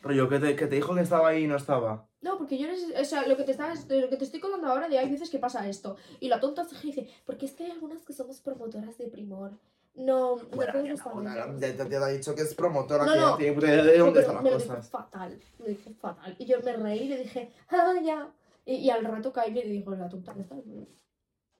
[0.00, 2.06] Rollo, que te, que te dijo que estaba ahí y no estaba.
[2.22, 4.68] No, porque yo les- o sea, lo que te estaba, lo que te estoy contando
[4.68, 5.96] ahora de hay veces que pasa esto.
[6.20, 9.52] Y la tonta se dice, porque es que hay algunas que somos promotoras de primor.
[9.94, 13.30] No, no Bueno, ya, no, ya te ha dicho que es promotora, No, que no.
[13.32, 14.90] ya tiene puta idea de No, dónde están me las lo dijo cosas.
[14.90, 16.36] fatal, me lo dijo fatal.
[16.38, 18.30] Y yo me reí y le dije, ah, ya.
[18.64, 20.56] Y, y al rato caí y me dijo, la tonta no está.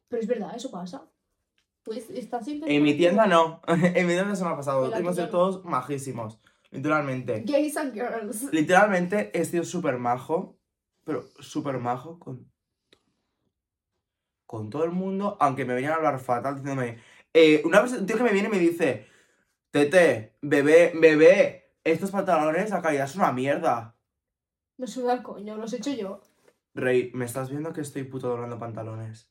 [0.08, 1.02] Pero es verdad, eso pasa.
[1.82, 2.74] Pues está siempre.
[2.74, 3.60] En mi tienda no.
[3.66, 4.84] en mi tienda se me ha pasado.
[4.84, 6.38] En la Hemos sido todos majísimos.
[6.70, 7.42] Literalmente.
[7.44, 8.52] Gays and girls.
[8.52, 10.58] Literalmente he sido súper majo.
[11.04, 12.50] Pero súper majo con.
[14.46, 15.36] Con todo el mundo.
[15.40, 16.98] Aunque me venían a hablar fatal diciéndome.
[17.32, 19.06] eh, una vez un tío que me viene y me dice.
[19.70, 21.74] Tete, bebé, bebé.
[21.84, 23.96] Estos pantalones, la calidad es una mierda.
[24.76, 26.20] Me suda el coño, los he hecho yo.
[26.74, 29.30] Rey, ¿me estás viendo que estoy puto doblando pantalones?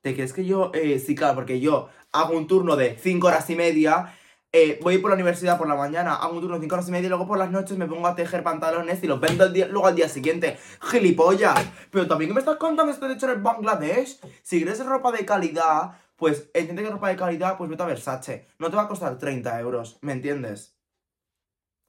[0.00, 3.48] ¿Te crees que yo, eh, sí, claro, porque yo hago un turno de 5 horas
[3.50, 4.14] y media,
[4.52, 6.92] eh, voy por la universidad por la mañana, hago un turno de 5 horas y
[6.92, 9.52] media y luego por las noches me pongo a tejer pantalones y los vendo el
[9.52, 10.58] día- luego al día siguiente.
[10.82, 11.60] ¡Gilipollas!
[11.90, 14.18] Pero también que me estás contando esto de hecho en Bangladesh.
[14.42, 18.46] Si quieres ropa de calidad, pues entiende que ropa de calidad, pues vete a Versace.
[18.58, 20.76] No te va a costar 30 euros, ¿me entiendes?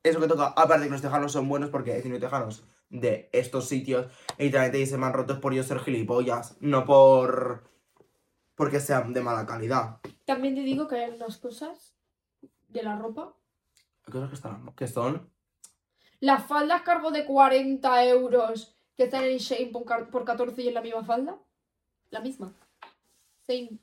[0.04, 3.68] Eso que toca, aparte que los tejanos son buenos porque he tenido tejanos de estos
[3.68, 7.64] sitios y literalmente se me han roto por yo ser gilipollas, no por...
[8.56, 9.98] porque sean de mala calidad.
[10.26, 11.96] También te digo que hay unas cosas
[12.72, 13.36] de la ropa.
[14.06, 15.30] Hay cosas que están, que son
[16.20, 20.68] Las faldas cargo de 40 euros que están en Shane por car- por 14 y
[20.68, 21.40] en la misma falda.
[22.10, 22.54] La misma.
[23.48, 23.80] Same.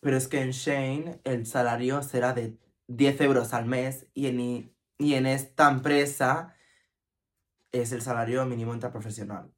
[0.00, 4.74] Pero es que en Shane el salario será de 10 euros al mes y en,
[4.98, 6.54] y en esta empresa
[7.72, 9.52] es el salario mínimo interprofesional.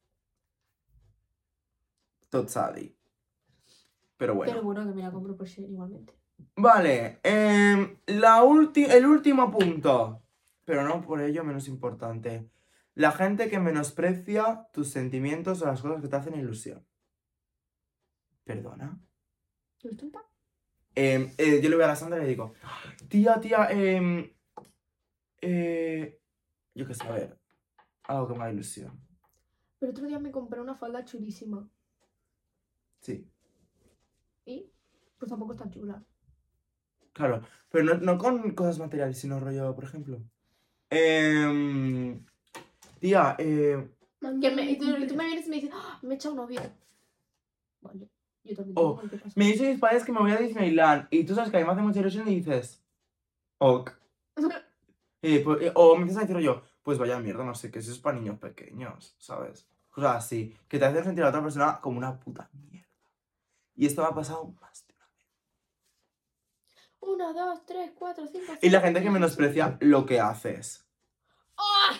[2.30, 2.94] Totsadi.
[4.16, 4.52] Pero bueno.
[4.52, 6.14] Pero bueno, que me la compro por Shane igualmente.
[6.56, 10.22] Vale, em, la el último punto,
[10.64, 12.50] pero no por ello menos importante.
[12.94, 16.84] La gente que menosprecia tus sentimientos o las cosas que te hacen ilusión.
[18.42, 18.98] ¿Perdona?
[19.78, 20.24] ¿Tú tonta?
[20.96, 22.54] Em, eh, yo le voy a la Sandra y le digo,
[23.08, 24.32] tía, tía, em,
[25.40, 26.20] eh,
[26.74, 27.38] yo qué sé, a ver,
[28.02, 28.98] algo que me haga ilusión.
[29.78, 31.68] Pero otro día me compré una falda chulísima.
[33.00, 33.30] Sí,
[34.44, 34.72] Y
[35.18, 36.04] pues tampoco está chula.
[37.18, 40.18] Claro, pero no, no con cosas materiales, sino rollo, por ejemplo.
[40.90, 42.24] Em,
[43.00, 43.88] tía, eh,
[44.40, 46.34] Que me, y tú, y tú me vienes y me dices, "Ah, me he echado
[46.34, 46.60] un novio.
[47.80, 48.08] Vale.
[48.44, 49.32] Yo también Oh, tengo, ¿y qué pasa?
[49.36, 51.66] me dicen mis padres que me voy a Disneyland y tú sabes que a mí
[51.66, 52.82] me hace mucha ilusión y dices,
[53.58, 53.90] ok.
[55.22, 57.80] Y, pues, y- o me empiezas a decir yo, pues vaya mierda, no sé qué,
[57.80, 59.68] eso es para niños pequeños, ¿sabes?
[59.90, 62.88] Cosas así, que te hacen sentir a la otra persona como una puta mierda.
[63.76, 64.94] Y esto me ha pasado más de
[67.00, 67.34] una vez.
[67.34, 68.52] Uno, dos, tres, cuatro, cinco.
[68.60, 70.86] Y la gente que menosprecia lo que haces.
[71.56, 71.96] ¡Ah!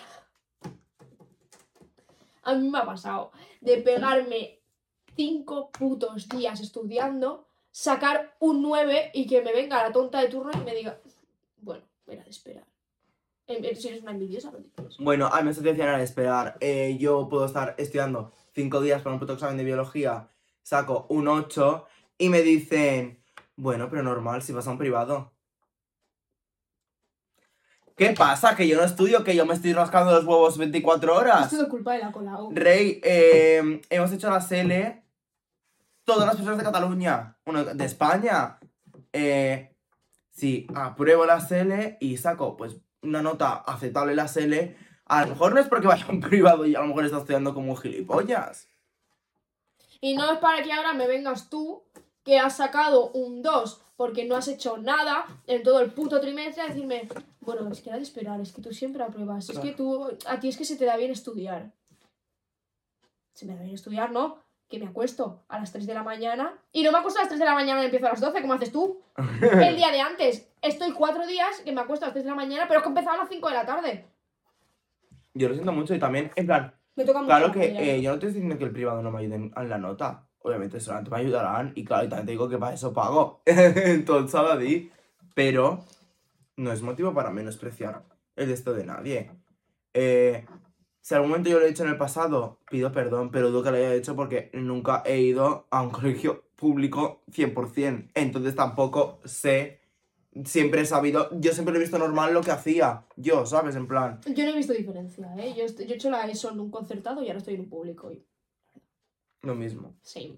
[2.43, 3.31] A mí me ha pasado
[3.61, 4.59] de pegarme
[5.15, 10.51] cinco putos días estudiando, sacar un 9 y que me venga la tonta de turno
[10.53, 10.99] y me diga,
[11.57, 12.65] bueno, era de esperar.
[13.47, 14.97] Si eres una envidiosa, dices.
[14.99, 16.57] Bueno, a mí me situación era esperar.
[16.59, 20.29] Eh, yo puedo estar estudiando cinco días para un puto examen de biología,
[20.61, 21.85] saco un 8
[22.19, 23.18] y me dicen,
[23.59, 25.33] bueno, pero normal, si vas a un privado.
[27.97, 28.55] ¿Qué pasa?
[28.55, 31.51] Que yo no estudio, que yo me estoy rascando los huevos 24 horas.
[31.51, 32.37] Es todo culpa de la cola.
[32.37, 32.49] oh.
[32.53, 35.03] Rey, eh, hemos hecho la SL.
[36.05, 38.57] Todas las personas de Cataluña, bueno, de España.
[39.11, 39.75] Eh,
[40.31, 44.73] si apruebo la SL y saco pues una nota aceptable la SL,
[45.05, 47.17] a lo mejor no es porque vaya a un privado y a lo mejor está
[47.17, 48.69] estudiando como un gilipollas.
[49.99, 51.83] Y no es para que ahora me vengas tú,
[52.29, 56.61] que has sacado un 2 porque no has hecho nada en todo el puto trimestre,
[56.61, 57.07] a decirme,
[57.41, 60.39] bueno, es que era de esperar, es que tú siempre apruebas, es que tú, a
[60.39, 61.71] ti es que se te da bien estudiar.
[63.33, 64.37] Se me da bien estudiar, ¿no?
[64.67, 67.29] Que me acuesto a las 3 de la mañana y no me acuesto a las
[67.29, 69.01] 3 de la mañana y empiezo a las 12, como haces tú.
[69.41, 72.35] El día de antes, estoy cuatro días que me acuesto a las 3 de la
[72.35, 74.05] mañana, pero es que empezaba a las 5 de la tarde.
[75.33, 78.01] Yo lo siento mucho y también, en plan, Me toca mucho claro la que eh,
[78.03, 80.28] yo no te estoy diciendo que el privado no me ayuden en la nota.
[80.41, 83.41] Obviamente solamente me ayudarán y claro, y también te digo que para eso pago.
[83.45, 84.91] Entonces, Sabadí.
[85.35, 85.85] Pero
[86.57, 88.03] no es motivo para menospreciar
[88.35, 89.31] el esto de nadie.
[89.93, 90.45] Eh,
[91.01, 93.71] si algún momento yo lo he hecho en el pasado, pido perdón, pero dudo que
[93.71, 98.11] lo haya hecho porque nunca he ido a un colegio público 100%.
[98.13, 99.79] Entonces tampoco sé,
[100.45, 103.05] siempre he sabido, yo siempre he visto normal lo que hacía.
[103.15, 103.75] Yo, ¿sabes?
[103.75, 105.53] En plan, Yo no he visto diferencia, ¿eh?
[105.57, 108.11] Yo, yo he hecho la ESO en un concertado y ahora estoy en un público.
[108.11, 108.25] Y...
[109.41, 109.95] lo mismo.
[110.01, 110.37] Same.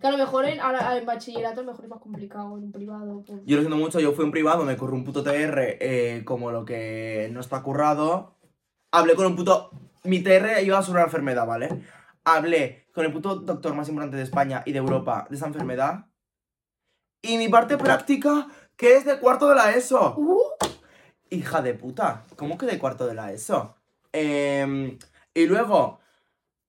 [0.00, 2.64] Que a lo mejor en, ahora en bachillerato a lo mejor es más complicado, en
[2.64, 3.22] un privado.
[3.26, 5.78] pues- Yo lo siento mucho, yo fui a un privado, me corrí un puto TR
[5.80, 8.34] eh, como lo que no está currado.
[8.92, 9.70] Hablé con un puto...
[10.04, 11.82] Mi TR iba sobre la enfermedad, ¿vale?
[12.24, 16.06] Hablé con el puto doctor más importante de España y de Europa de esa enfermedad.
[17.22, 20.14] Y mi parte práctica, que es de cuarto de la ESO.
[20.18, 20.38] ¡Uh!
[21.30, 23.76] Hija de puta, ¿cómo que de cuarto de la ESO?
[24.12, 24.98] Em,
[25.32, 26.00] y luego,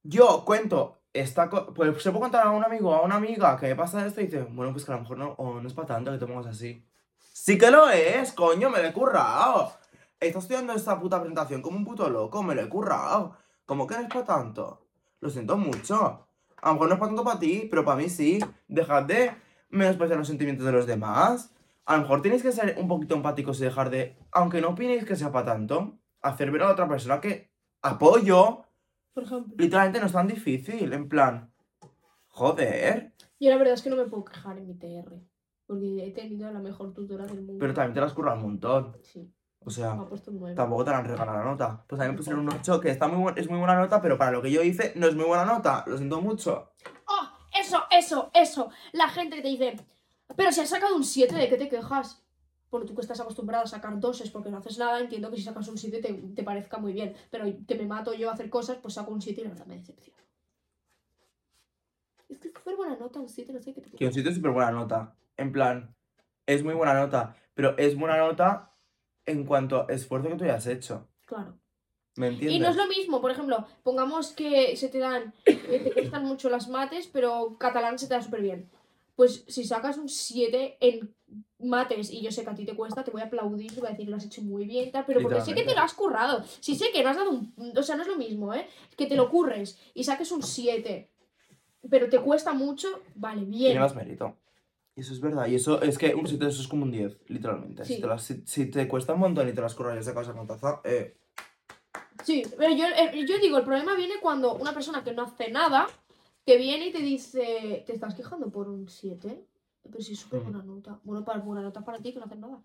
[0.03, 3.57] yo cuento, esta co- pues se puedo contar a un amigo o a una amiga
[3.57, 5.87] que pasa esto y dice, bueno, pues que a lo mejor no, no es para
[5.87, 6.85] tanto que pongas así.
[7.17, 9.71] Sí que lo es, coño, me lo he currado.
[10.19, 13.37] Está estudiando esta puta presentación como un puto loco, me lo he currado.
[13.65, 14.85] ¿Cómo que no es para tanto?
[15.21, 16.27] Lo siento mucho.
[16.61, 18.39] A lo mejor no es para tanto para ti, pero para mí sí.
[18.67, 19.31] Dejad de
[19.69, 21.51] menospreciar los sentimientos de los demás.
[21.85, 25.05] A lo mejor tenéis que ser un poquito empáticos y dejar de, aunque no opinéis
[25.05, 27.51] que sea para tanto, hacer ver a la otra persona que
[27.81, 28.63] apoyo
[29.15, 29.55] Por ejemplo.
[29.57, 30.93] literalmente no es tan difícil.
[30.93, 31.51] En plan,
[32.27, 33.13] joder.
[33.39, 35.19] Yo la verdad es que no me puedo quejar en mi TR.
[35.65, 37.55] Porque he tenido la mejor tutora del mundo.
[37.59, 38.95] Pero también te las curras un montón.
[39.01, 40.55] Sí, O sea, me ha puesto un 9.
[40.55, 41.83] tampoco te la han regalado la nota.
[41.87, 43.99] Pues a mí me pusieron un 8, que está muy bu- es muy buena nota,
[44.01, 45.83] pero para lo que yo hice no es muy buena nota.
[45.87, 46.71] Lo siento mucho.
[47.07, 47.29] ¡Oh!
[47.59, 48.69] Eso, eso, eso.
[48.91, 49.75] La gente que te dice,
[50.35, 52.21] pero si has sacado un 7, ¿de qué te quejas?
[52.71, 55.43] Bueno, tú que estás acostumbrado a sacar doses porque no haces nada, entiendo que si
[55.43, 57.15] sacas un 7 te, te parezca muy bien.
[57.31, 59.65] Pero que me mato yo a hacer cosas, pues saco un 7 y la verdad
[59.65, 60.19] me decepciona.
[62.27, 64.29] Es que es súper buena nota, un 7, no sé qué te Que un sitio
[64.29, 65.15] es súper buena nota.
[65.37, 65.95] En plan,
[66.45, 67.35] es muy buena nota.
[67.53, 68.73] Pero es buena nota
[69.25, 71.07] en cuanto a esfuerzo que tú hayas hecho.
[71.25, 71.57] Claro.
[72.15, 72.55] ¿Me entiendes?
[72.55, 76.23] Y no es lo mismo, por ejemplo, pongamos que se te dan, eh, te cuestan
[76.23, 78.69] mucho las mates, pero catalán se te da súper bien.
[79.15, 81.15] Pues si sacas un 7 en
[81.59, 83.87] mates y yo sé que a ti te cuesta, te voy a aplaudir, te voy
[83.87, 85.81] a decir que lo has hecho muy bien, tal, pero porque sé que te lo
[85.81, 86.43] has currado.
[86.59, 87.53] Si sé que no has dado un...
[87.77, 88.67] O sea, no es lo mismo, ¿eh?
[88.97, 91.09] Que te lo curres y saques un 7,
[91.89, 93.79] pero te cuesta mucho, vale, Tiene bien.
[93.79, 94.35] más mérito.
[94.97, 95.47] Y eso es verdad.
[95.47, 97.83] Y eso es que un 7 eso es como un 10, literalmente.
[97.85, 100.27] Si, te las- si- si te cuesta un montón y te las curras y sacas
[100.27, 101.17] esa taza, eh,
[102.23, 105.51] Sí, pero yo, eh, yo digo, el problema viene cuando una persona que no hace
[105.51, 105.87] nada,
[106.45, 109.45] que viene y te dice, ¿te estás quejando por un 7?
[109.83, 110.99] Pero si es súper buena nota.
[111.03, 112.63] Bueno, para buena nota para ti que no haces nada.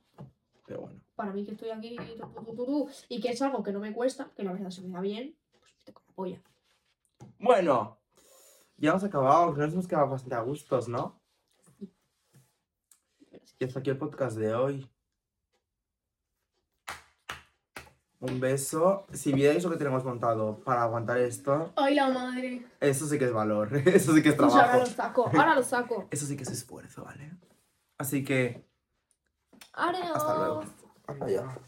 [0.66, 1.00] pero bueno.
[1.14, 3.72] Para mí que estoy aquí tu, tu, tu, tu, tu, y que es algo que
[3.72, 6.42] no me cuesta, que la verdad se me da bien, pues te con la polla.
[7.38, 7.98] Bueno,
[8.76, 9.52] ya hemos acabado.
[9.52, 11.20] Creo que nos hemos quedado bastante a gustos, ¿no?
[13.58, 14.89] Y hasta aquí el podcast de hoy.
[18.20, 19.06] Un beso.
[19.12, 22.66] Si vierais lo que tenemos montado para aguantar esto, Ay, la madre.
[22.80, 23.74] eso sí que es valor.
[23.86, 24.78] Eso sí que es Pues ahora trabajo.
[24.80, 26.08] lo saco, ahora lo saco.
[26.10, 27.32] Eso sí que es esfuerzo, ¿vale?
[27.98, 28.62] Así que,
[29.72, 30.10] Adiós.
[30.14, 30.64] hasta luego.
[31.06, 31.58] Anda ya.